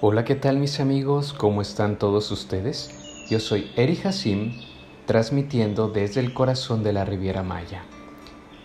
Hola, 0.00 0.24
¿qué 0.24 0.36
tal 0.36 0.58
mis 0.58 0.78
amigos? 0.78 1.32
¿Cómo 1.32 1.60
están 1.60 1.98
todos 1.98 2.30
ustedes? 2.30 3.26
Yo 3.28 3.40
soy 3.40 3.72
Eri 3.74 3.98
Hassim, 4.04 4.52
transmitiendo 5.06 5.88
desde 5.88 6.20
el 6.20 6.32
corazón 6.32 6.84
de 6.84 6.92
la 6.92 7.04
Riviera 7.04 7.42
Maya. 7.42 7.82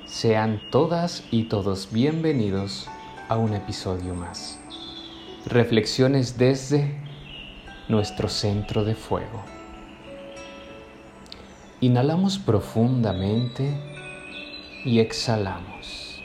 Sean 0.06 0.62
todas 0.70 1.24
y 1.32 1.46
todos 1.46 1.92
bienvenidos 1.92 2.88
a 3.30 3.38
un 3.38 3.56
episodio 3.56 4.14
más. 4.14 4.60
Reflexiones 5.48 6.38
desde 6.38 7.02
nuestro 7.90 8.30
centro 8.30 8.84
de 8.84 8.94
fuego. 8.94 9.42
Inhalamos 11.82 12.38
profundamente 12.38 13.76
y 14.86 15.00
exhalamos. 15.00 16.22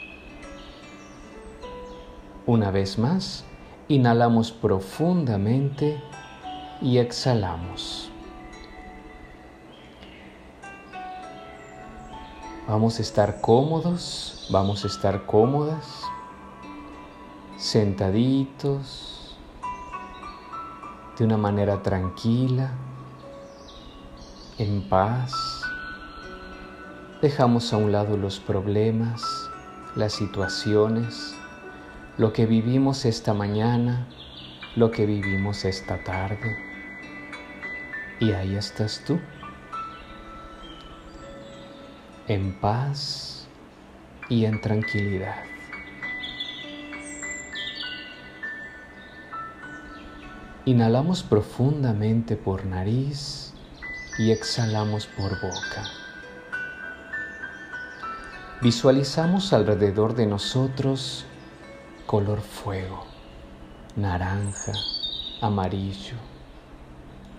Una 2.45 2.69
vez 2.69 2.99
más, 2.99 3.43
Inhalamos 3.91 4.51
profundamente 4.51 5.99
y 6.79 6.99
exhalamos. 6.99 8.11
Vamos 12.67 12.99
a 12.99 13.01
estar 13.01 13.41
cómodos, 13.41 14.47
vamos 14.51 14.83
a 14.83 14.87
estar 14.87 15.25
cómodas, 15.25 16.03
sentaditos, 17.57 19.35
de 21.17 21.25
una 21.25 21.37
manera 21.37 21.81
tranquila, 21.81 22.69
en 24.59 24.87
paz. 24.87 25.33
Dejamos 27.23 27.73
a 27.73 27.77
un 27.77 27.91
lado 27.91 28.17
los 28.17 28.39
problemas, 28.39 29.23
las 29.95 30.13
situaciones 30.13 31.38
lo 32.19 32.33
que 32.33 32.45
vivimos 32.45 33.05
esta 33.05 33.33
mañana, 33.33 34.05
lo 34.75 34.91
que 34.91 35.05
vivimos 35.05 35.63
esta 35.63 36.03
tarde. 36.03 36.57
Y 38.19 38.33
ahí 38.33 38.57
estás 38.57 39.01
tú, 39.07 39.17
en 42.27 42.59
paz 42.59 43.47
y 44.27 44.43
en 44.43 44.59
tranquilidad. 44.59 45.45
Inhalamos 50.65 51.23
profundamente 51.23 52.35
por 52.35 52.65
nariz 52.65 53.53
y 54.17 54.31
exhalamos 54.31 55.07
por 55.07 55.39
boca. 55.39 55.85
Visualizamos 58.61 59.53
alrededor 59.53 60.15
de 60.15 60.25
nosotros 60.25 61.25
color 62.09 62.41
fuego, 62.41 63.03
naranja, 63.95 64.73
amarillo, 65.41 66.15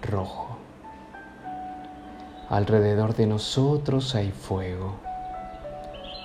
rojo. 0.01 0.59
Alrededor 2.49 3.17
de 3.17 3.27
nosotros 3.27 4.15
hay 4.15 4.31
fuego. 4.31 4.95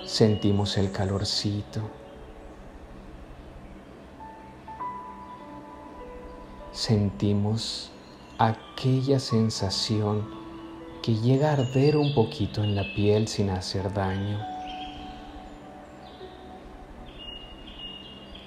Sentimos 0.04 0.78
el 0.78 0.92
calorcito. 0.92 1.80
Sentimos 6.70 7.90
aquella 8.38 9.18
sensación 9.18 10.24
que 11.02 11.16
llega 11.16 11.50
a 11.50 11.54
arder 11.54 11.96
un 11.96 12.14
poquito 12.14 12.62
en 12.62 12.76
la 12.76 12.84
piel 12.94 13.26
sin 13.26 13.50
hacer 13.50 13.92
daño. 13.92 14.55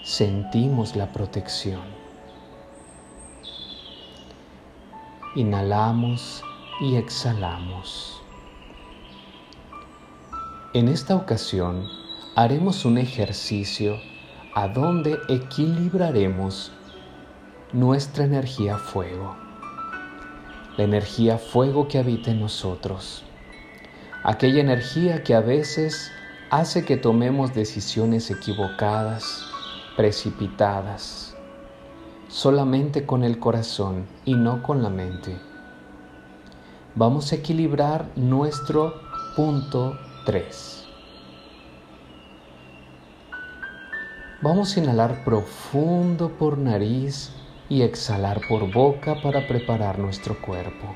Sentimos 0.10 0.96
la 0.96 1.12
protección. 1.12 1.82
Inhalamos 5.36 6.44
y 6.82 6.96
exhalamos. 6.96 8.20
En 10.74 10.88
esta 10.88 11.16
ocasión 11.16 11.86
haremos 12.36 12.86
un 12.86 12.98
ejercicio 12.98 13.98
a 14.56 14.68
donde 14.68 15.20
equilibraremos 15.30 16.72
nuestra 17.72 18.24
energía 18.24 18.80
fuego, 18.80 19.38
la 20.76 20.86
energía 20.86 21.38
fuego 21.38 21.88
que 21.88 22.00
habita 22.00 22.32
en 22.32 22.40
nosotros, 22.40 23.24
aquella 24.24 24.62
energía 24.62 25.24
que 25.24 25.36
a 25.36 25.42
veces 25.42 26.12
hace 26.50 26.84
que 26.84 26.98
tomemos 26.98 27.54
decisiones 27.54 28.32
equivocadas, 28.32 29.49
precipitadas, 30.00 31.36
solamente 32.30 33.06
con 33.06 33.26
el 33.26 33.38
corazón 33.38 34.06
y 34.24 34.34
no 34.34 34.64
con 34.64 34.82
la 34.82 34.90
mente. 34.90 35.38
Vamos 36.96 37.34
a 37.34 37.36
equilibrar 37.36 38.06
nuestro 38.16 38.94
punto 39.36 40.00
3. 40.26 40.88
Vamos 44.42 44.78
a 44.78 44.80
inhalar 44.80 45.26
profundo 45.26 46.30
por 46.30 46.58
nariz 46.58 47.34
y 47.68 47.82
exhalar 47.82 48.40
por 48.48 48.72
boca 48.72 49.22
para 49.22 49.50
preparar 49.50 50.00
nuestro 50.00 50.40
cuerpo. 50.40 50.96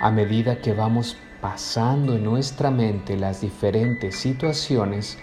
A 0.00 0.10
medida 0.10 0.60
que 0.60 0.72
vamos 0.72 1.16
pasando 1.40 2.16
en 2.16 2.24
nuestra 2.24 2.72
mente 2.72 3.16
las 3.16 3.42
diferentes 3.42 4.16
situaciones, 4.16 5.16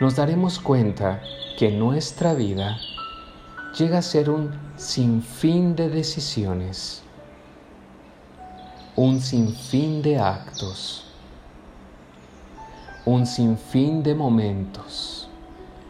nos 0.00 0.16
daremos 0.16 0.58
cuenta 0.58 1.22
que 1.56 1.70
nuestra 1.70 2.34
vida 2.34 2.78
llega 3.78 3.98
a 3.98 4.02
ser 4.02 4.28
un 4.28 4.50
sinfín 4.76 5.76
de 5.76 5.88
decisiones, 5.88 7.02
un 8.96 9.20
sinfín 9.20 10.02
de 10.02 10.18
actos, 10.18 11.06
un 13.04 13.24
sinfín 13.24 14.02
de 14.02 14.16
momentos 14.16 15.28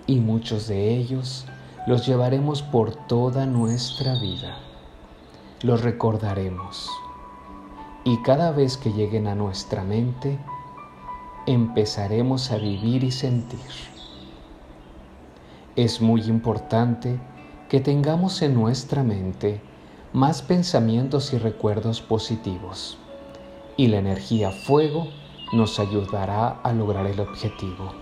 y 0.07 0.21
muchos 0.21 0.69
de 0.69 0.97
ellos 0.97 1.47
los 1.87 2.07
llevaremos 2.07 2.61
por 2.61 2.95
toda 3.07 3.47
nuestra 3.47 4.19
vida. 4.21 4.59
Los 5.63 5.81
recordaremos 5.81 6.91
y 8.05 8.21
cada 8.21 8.53
vez 8.53 8.77
que 8.77 8.93
lleguen 8.93 9.29
a 9.29 9.35
nuestra 9.35 9.83
mente, 9.83 10.39
empezaremos 11.47 12.51
a 12.51 12.59
vivir 12.59 13.03
y 13.03 13.11
sentir 13.11 13.94
es 15.77 16.01
muy 16.01 16.23
importante 16.23 17.19
que 17.69 17.81
tengamos 17.81 18.43
en 18.43 18.55
nuestra 18.55 19.03
mente 19.03 19.61
más 20.13 20.41
pensamientos 20.41 21.33
y 21.33 21.39
recuerdos 21.39 22.01
positivos 22.01 22.97
y 23.77 23.89
la 23.89 23.99
energía 23.99 24.53
fuego 24.53 25.09
nos 25.53 25.81
ayudará 25.81 26.61
a 26.63 26.73
lograr 26.73 27.07
el 27.07 27.19
objetivo. 27.19 27.93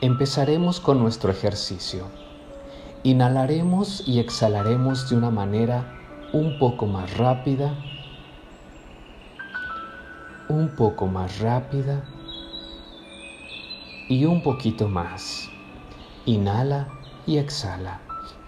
Empezaremos 0.00 0.80
con 0.80 0.98
nuestro 0.98 1.30
ejercicio. 1.30 2.06
Inhalaremos 3.02 4.02
y 4.06 4.18
exhalaremos 4.18 5.10
de 5.10 5.16
una 5.16 5.30
manera 5.30 5.92
un 6.32 6.58
poco 6.58 6.86
más 6.86 7.18
rápida, 7.18 7.78
un 10.48 10.68
poco 10.70 11.06
más 11.06 11.38
rápida 11.40 12.02
y 14.08 14.24
un 14.24 14.42
poquito 14.42 14.88
más. 14.88 15.48
Inhala 16.24 16.88
y 17.26 17.38
exhala. 17.38 18.00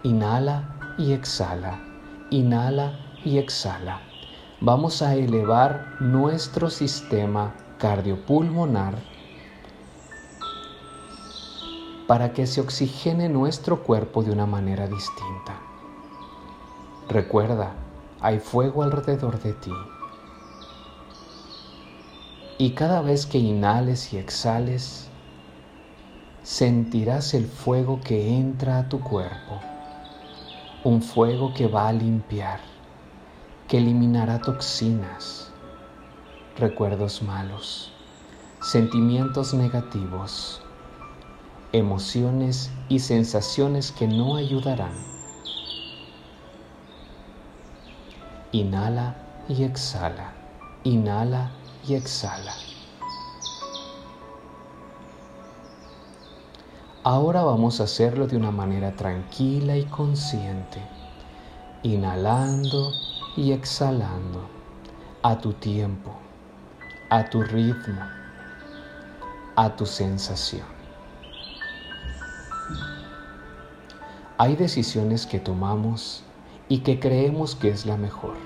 Inhala 0.02 0.94
y 0.98 1.12
exhala. 1.12 1.80
Inhala 2.30 2.98
y 3.24 3.38
exhala. 3.38 4.00
Vamos 4.60 5.02
a 5.02 5.14
elevar 5.14 5.96
nuestro 6.00 6.70
sistema 6.70 7.54
cardiopulmonar 7.78 8.96
para 12.06 12.32
que 12.32 12.46
se 12.46 12.60
oxigene 12.60 13.28
nuestro 13.28 13.82
cuerpo 13.82 14.22
de 14.22 14.32
una 14.32 14.46
manera 14.46 14.87
distinta. 14.87 15.60
Recuerda, 17.08 17.72
hay 18.20 18.38
fuego 18.38 18.82
alrededor 18.82 19.40
de 19.40 19.52
ti. 19.52 19.72
Y 22.56 22.70
cada 22.70 23.02
vez 23.02 23.26
que 23.26 23.38
inhales 23.38 24.12
y 24.12 24.19
exhales, 24.19 25.08
sentirás 26.48 27.34
el 27.34 27.46
fuego 27.46 28.00
que 28.00 28.34
entra 28.38 28.78
a 28.78 28.88
tu 28.88 29.00
cuerpo, 29.00 29.60
un 30.82 31.02
fuego 31.02 31.52
que 31.52 31.66
va 31.66 31.88
a 31.88 31.92
limpiar, 31.92 32.58
que 33.68 33.76
eliminará 33.76 34.40
toxinas, 34.40 35.50
recuerdos 36.56 37.20
malos, 37.20 37.92
sentimientos 38.62 39.52
negativos, 39.52 40.62
emociones 41.72 42.70
y 42.88 43.00
sensaciones 43.00 43.92
que 43.92 44.08
no 44.08 44.36
ayudarán. 44.36 44.94
Inhala 48.52 49.14
y 49.50 49.64
exhala, 49.64 50.32
inhala 50.82 51.50
y 51.86 51.92
exhala. 51.92 52.68
Ahora 57.10 57.43
vamos 57.43 57.81
a 57.81 57.84
hacerlo 57.84 58.26
de 58.26 58.37
una 58.37 58.50
manera 58.50 58.94
tranquila 58.94 59.78
y 59.78 59.84
consciente, 59.84 60.78
inhalando 61.82 62.93
y 63.34 63.52
exhalando 63.52 64.43
a 65.22 65.38
tu 65.38 65.55
tiempo, 65.55 66.10
a 67.08 67.25
tu 67.25 67.43
ritmo, 67.43 68.02
a 69.56 69.75
tu 69.75 69.87
sensación. 69.87 70.66
Hay 74.37 74.56
decisiones 74.56 75.25
que 75.25 75.40
tomamos 75.40 76.25
y 76.69 76.81
que 76.81 77.00
creemos 77.00 77.55
que 77.55 77.70
es 77.70 77.87
la 77.87 77.96
mejor, 77.96 78.37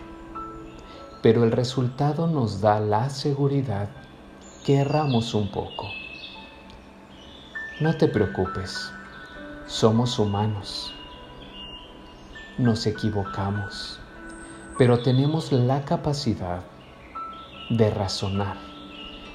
pero 1.20 1.43
el 1.43 1.50
resultado 1.50 2.29
nos 2.29 2.61
da 2.61 2.79
la 2.79 3.11
seguridad 3.11 3.88
que 4.64 4.76
erramos 4.76 5.35
un 5.35 5.49
poco 5.49 6.01
no 7.81 7.97
te 7.97 8.07
preocupes, 8.07 8.93
somos 9.67 10.19
humanos, 10.19 10.93
nos 12.59 12.87
equivocamos, 12.87 13.99
pero 14.77 15.01
tenemos 15.01 15.51
la 15.53 15.85
capacidad 15.85 16.63
de 17.71 17.91
razonar, 17.91 18.57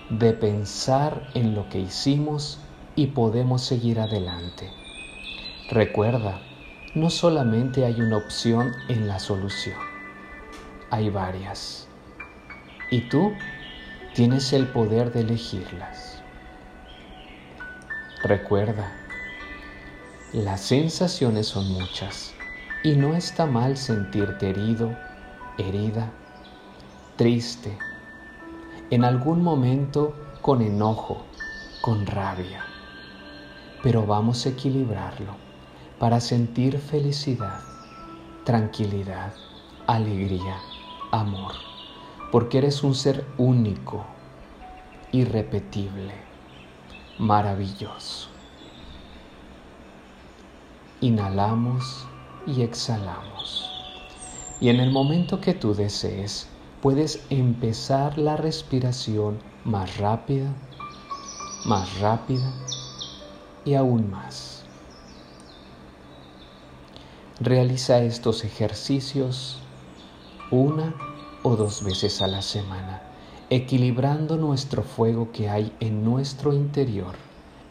de 0.10 0.34
pensar 0.34 1.30
en 1.34 1.56
lo 1.56 1.68
que 1.70 1.80
hicimos 1.80 2.60
y 2.96 3.08
podemos 3.08 3.64
seguir 3.64 4.00
adelante. 4.00 4.70
Recuerda, 5.70 6.40
no 6.94 7.10
solamente 7.10 7.86
hay 7.86 8.00
una 8.00 8.18
opción 8.18 8.72
en 8.88 9.08
la 9.08 9.20
solución, 9.20 9.80
hay 10.92 11.10
varias. 11.10 11.88
Y 12.92 13.02
tú 13.10 13.34
tienes 14.14 14.54
el 14.54 14.68
poder 14.68 15.12
de 15.12 15.22
elegirlas. 15.22 16.17
Recuerda, 18.24 18.94
las 20.34 20.62
sensaciones 20.62 21.46
son 21.46 21.72
muchas 21.72 22.34
y 22.82 22.96
no 22.96 23.14
está 23.14 23.46
mal 23.46 23.78
sentirte 23.78 24.50
herido, 24.50 24.96
herida, 25.60 26.10
triste, 27.16 27.78
en 28.90 29.06
algún 29.06 29.44
momento 29.44 30.16
con 30.42 30.64
enojo, 30.64 31.26
con 31.80 32.08
rabia. 32.08 32.64
Pero 33.84 34.08
vamos 34.08 34.48
a 34.48 34.50
equilibrarlo 34.50 35.36
para 36.00 36.20
sentir 36.20 36.80
felicidad, 36.80 37.60
tranquilidad, 38.46 39.32
alegría, 39.86 40.58
amor, 41.12 41.54
porque 42.32 42.58
eres 42.58 42.82
un 42.84 42.96
ser 42.96 43.24
único, 43.38 44.08
irrepetible 45.12 46.27
maravilloso. 47.20 48.30
Inhalamos 51.02 52.08
y 52.46 52.62
exhalamos. 52.62 53.72
Y 54.60 54.70
en 54.70 54.80
el 54.80 54.92
momento 54.92 55.40
que 55.40 55.54
tú 55.54 55.74
desees, 55.74 56.48
puedes 56.82 57.24
empezar 57.30 58.18
la 58.18 58.38
respiración 58.38 59.40
más 59.64 59.98
rápida, 59.98 60.54
más 61.66 62.00
rápida 62.00 62.52
y 63.66 63.76
aún 63.76 64.10
más. 64.10 64.64
Realiza 67.40 68.00
estos 68.00 68.44
ejercicios 68.44 69.60
una 70.50 70.96
o 71.44 71.56
dos 71.56 71.84
veces 71.84 72.22
a 72.22 72.28
la 72.28 72.42
semana 72.42 73.07
equilibrando 73.50 74.36
nuestro 74.36 74.84
fuego 74.84 75.32
que 75.32 75.50
hay 75.50 75.72
en 75.80 76.04
nuestro 76.04 76.54
interior, 76.54 77.16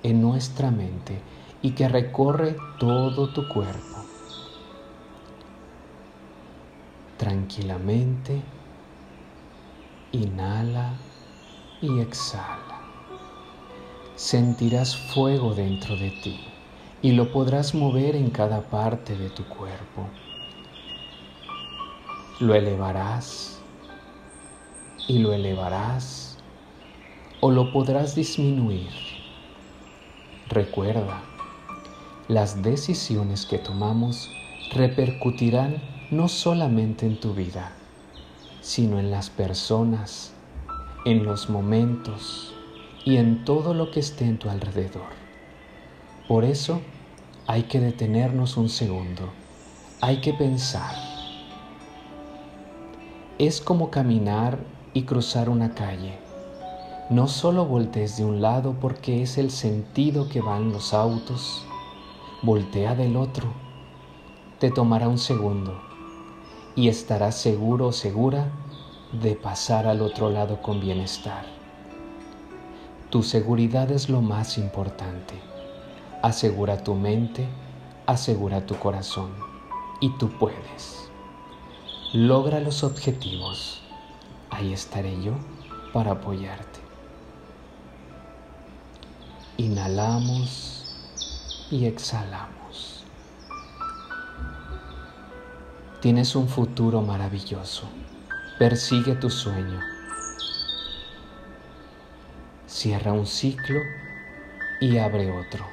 en 0.03 0.23
nuestra 0.23 0.71
mente 0.71 1.21
y 1.61 1.73
que 1.73 1.89
recorre 1.89 2.57
todo 2.79 3.29
tu 3.33 3.47
cuerpo. 3.49 4.05
Tranquilamente, 7.19 8.41
inhala 10.13 10.95
y 11.83 12.01
exhala. 12.01 12.81
Sentirás 14.15 14.97
fuego 14.97 15.55
dentro 15.55 15.95
de 15.97 16.11
ti 16.23 16.41
y 17.03 17.13
lo 17.13 17.31
podrás 17.33 17.75
mover 17.75 18.17
en 18.17 18.31
cada 18.31 18.63
parte 18.63 19.15
de 19.17 19.29
tu 19.29 19.45
cuerpo. 19.45 20.09
Lo 22.41 22.55
elevarás 22.55 23.56
y 25.09 25.19
lo 25.19 25.33
elevarás 25.33 26.39
o 27.41 27.51
lo 27.51 27.73
podrás 27.73 28.15
disminuir. 28.15 28.91
Recuerda, 30.49 31.23
las 32.29 32.63
decisiones 32.63 33.47
que 33.47 33.59
tomamos 33.59 34.31
repercutirán 34.73 35.77
no 36.11 36.29
solamente 36.29 37.07
en 37.07 37.19
tu 37.19 37.35
vida, 37.35 37.73
sino 38.61 38.99
en 38.99 39.11
las 39.11 39.31
personas, 39.31 40.33
en 41.05 41.25
los 41.25 41.51
momentos 41.51 42.53
y 43.05 43.17
en 43.17 43.45
todo 43.45 43.75
lo 43.75 43.91
que 43.91 44.01
esté 44.01 44.25
en 44.25 44.39
tu 44.39 44.51
alrededor. 44.51 45.11
Por 46.27 46.45
eso 46.45 46.81
hay 47.47 47.65
que 47.65 47.79
detenernos 47.79 48.57
un 48.57 48.69
segundo, 48.69 49.29
hay 50.01 50.17
que 50.17 50.35
pensar. 50.35 50.95
Es 53.39 53.61
como 53.61 53.91
caminar 53.91 54.59
y 54.97 55.03
cruzar 55.03 55.51
una 55.51 55.75
calle. 55.75 56.19
No 57.11 57.29
solo 57.29 57.67
voltees 57.67 58.17
de 58.17 58.25
un 58.25 58.41
lado 58.41 58.77
porque 58.81 59.21
es 59.21 59.37
el 59.37 59.51
sentido 59.51 60.31
que 60.31 60.41
van 60.41 60.73
los 60.73 60.95
autos, 60.95 61.67
voltea 62.41 62.95
del 62.95 63.19
otro. 63.19 63.47
Te 64.59 64.71
tomará 64.71 65.07
un 65.07 65.19
segundo 65.19 65.79
y 66.75 66.89
estarás 66.89 67.35
seguro 67.35 67.89
o 67.89 67.93
segura 67.93 68.51
de 69.13 69.35
pasar 69.35 69.87
al 69.87 70.01
otro 70.01 70.31
lado 70.31 70.63
con 70.63 70.81
bienestar. 70.81 71.45
Tu 73.11 73.23
seguridad 73.23 73.91
es 73.91 74.09
lo 74.09 74.23
más 74.23 74.57
importante. 74.57 75.35
Asegura 76.23 76.83
tu 76.83 76.95
mente, 76.95 77.47
asegura 78.07 78.65
tu 78.65 78.77
corazón 78.77 79.29
y 80.01 80.09
tú 80.17 80.31
puedes. 80.39 81.11
Logra 82.15 82.61
los 82.61 82.83
objetivos 82.83 83.83
ahí 84.57 84.73
estaré 84.73 85.23
yo 85.23 85.35
para 85.93 86.13
apoyarte. 86.13 86.81
Inhalamos 89.59 90.97
y 91.71 91.85
exhalamos. 91.85 93.05
Tienes 96.01 96.35
un 96.35 96.49
futuro 96.49 97.03
maravilloso. 97.03 97.89
Persigue 98.59 99.15
tu 99.17 99.29
sueño. 99.29 99.81
Cierra 102.67 103.13
un 103.13 103.27
ciclo 103.27 103.81
y 104.81 104.97
abre 104.97 105.31
otro. 105.33 105.67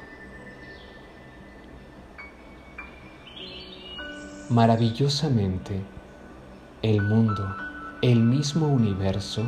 Maravillosamente, 4.50 5.82
el 6.82 7.00
mundo 7.00 7.63
el 8.04 8.20
mismo 8.20 8.68
universo 8.68 9.42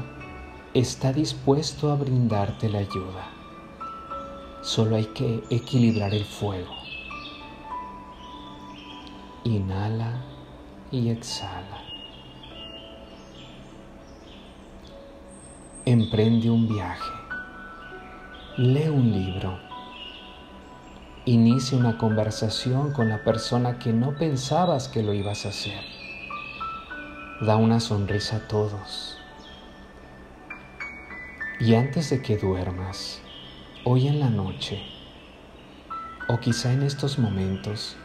está 0.72 1.12
dispuesto 1.12 1.92
a 1.92 1.94
brindarte 1.94 2.70
la 2.70 2.78
ayuda. 2.78 3.28
Solo 4.62 4.96
hay 4.96 5.04
que 5.04 5.44
equilibrar 5.50 6.14
el 6.14 6.24
fuego. 6.24 6.74
Inhala 9.44 10.24
y 10.90 11.10
exhala. 11.10 11.82
Emprende 15.84 16.48
un 16.48 16.66
viaje. 16.66 17.12
Lee 18.56 18.88
un 18.88 19.12
libro. 19.12 19.58
Inicia 21.26 21.76
una 21.76 21.98
conversación 21.98 22.94
con 22.94 23.10
la 23.10 23.22
persona 23.22 23.78
que 23.78 23.92
no 23.92 24.16
pensabas 24.16 24.88
que 24.88 25.02
lo 25.02 25.12
ibas 25.12 25.44
a 25.44 25.50
hacer 25.50 25.95
da 27.40 27.56
una 27.56 27.80
sonrisa 27.80 28.36
a 28.36 28.48
todos. 28.48 29.18
Y 31.60 31.74
antes 31.74 32.08
de 32.08 32.22
que 32.22 32.38
duermas, 32.38 33.20
hoy 33.84 34.08
en 34.08 34.20
la 34.20 34.30
noche, 34.30 34.82
o 36.28 36.40
quizá 36.40 36.72
en 36.72 36.82
estos 36.82 37.18
momentos, 37.18 37.96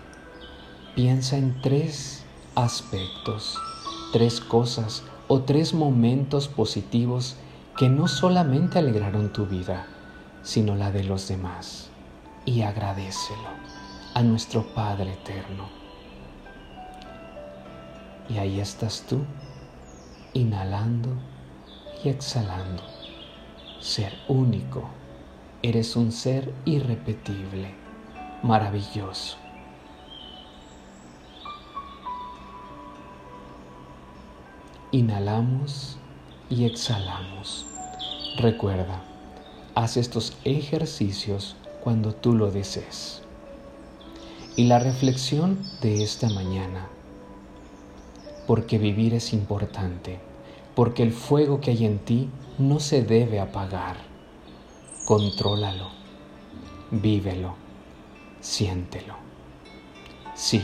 piensa 0.95 1.37
en 1.37 1.61
tres 1.61 2.25
aspectos, 2.55 3.57
tres 4.11 4.41
cosas 4.41 5.03
o 5.29 5.41
tres 5.41 5.73
momentos 5.73 6.49
positivos 6.49 7.37
que 7.77 7.87
no 7.87 8.09
solamente 8.09 8.79
alegraron 8.79 9.31
tu 9.31 9.45
vida, 9.45 9.87
sino 10.43 10.75
la 10.75 10.91
de 10.91 11.05
los 11.05 11.29
demás. 11.29 11.89
Y 12.43 12.63
agradecelo 12.63 13.47
a 14.13 14.23
nuestro 14.23 14.73
Padre 14.73 15.13
Eterno. 15.13 15.80
Y 18.29 18.37
ahí 18.37 18.59
estás 18.59 19.05
tú, 19.07 19.19
inhalando 20.33 21.09
y 22.03 22.09
exhalando. 22.09 22.83
Ser 23.79 24.13
único. 24.27 24.89
Eres 25.63 25.95
un 25.95 26.11
ser 26.11 26.53
irrepetible. 26.65 27.75
maravilloso. 28.43 29.37
Inhalamos 34.91 35.97
y 36.49 36.65
exhalamos. 36.65 37.65
Recuerda, 38.37 39.03
haz 39.75 39.95
estos 39.97 40.35
ejercicios 40.43 41.55
cuando 41.83 42.13
tú 42.13 42.33
lo 42.33 42.51
desees. 42.51 43.21
Y 44.55 44.65
la 44.65 44.79
reflexión 44.79 45.59
de 45.81 46.03
esta 46.03 46.27
mañana, 46.29 46.89
porque 48.51 48.77
vivir 48.77 49.13
es 49.13 49.31
importante, 49.31 50.19
porque 50.75 51.03
el 51.03 51.13
fuego 51.13 51.61
que 51.61 51.71
hay 51.71 51.85
en 51.85 51.99
ti 51.99 52.27
no 52.57 52.81
se 52.81 53.01
debe 53.01 53.39
apagar. 53.39 53.95
Contrólalo, 55.05 55.87
vívelo, 56.91 57.55
siéntelo. 58.41 59.15
Sí, 60.35 60.61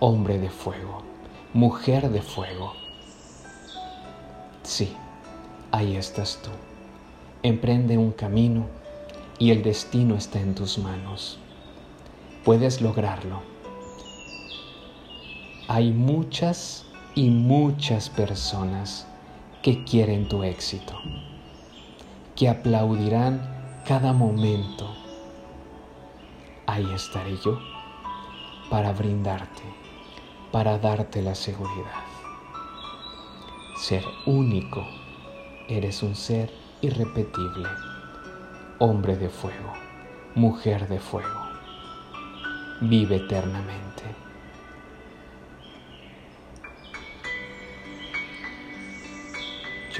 hombre 0.00 0.40
de 0.40 0.50
fuego, 0.50 1.02
mujer 1.54 2.10
de 2.10 2.22
fuego 2.22 2.72
Sí, 4.64 4.92
ahí 5.70 5.94
estás 5.94 6.40
tú. 6.42 6.50
Emprende 7.44 7.98
un 7.98 8.10
camino 8.10 8.66
y 9.38 9.52
el 9.52 9.62
destino 9.62 10.16
está 10.16 10.40
en 10.40 10.56
tus 10.56 10.76
manos. 10.76 11.38
Puedes 12.44 12.80
lograrlo. 12.82 13.49
Hay 15.72 15.92
muchas 15.92 16.84
y 17.14 17.30
muchas 17.30 18.10
personas 18.10 19.06
que 19.62 19.84
quieren 19.84 20.28
tu 20.28 20.42
éxito, 20.42 20.98
que 22.34 22.48
aplaudirán 22.48 23.40
cada 23.86 24.12
momento. 24.12 24.92
Ahí 26.66 26.92
estaré 26.92 27.36
yo 27.44 27.56
para 28.68 28.92
brindarte, 28.92 29.62
para 30.50 30.76
darte 30.76 31.22
la 31.22 31.36
seguridad 31.36 32.02
ser 33.76 34.04
único. 34.26 34.84
Eres 35.68 36.02
un 36.02 36.16
ser 36.16 36.52
irrepetible, 36.80 37.68
hombre 38.80 39.16
de 39.16 39.28
fuego, 39.28 39.72
mujer 40.34 40.88
de 40.88 40.98
fuego. 40.98 41.40
Vive 42.80 43.18
eternamente. 43.18 44.29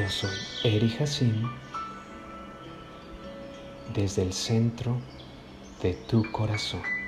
Yo 0.00 0.08
soy 0.08 0.30
Eri 0.64 0.96
Hassim 0.98 1.46
desde 3.92 4.22
el 4.22 4.32
centro 4.32 4.98
de 5.82 5.92
tu 5.92 6.22
corazón. 6.32 6.99